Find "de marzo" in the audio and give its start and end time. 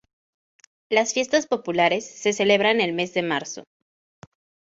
3.13-3.65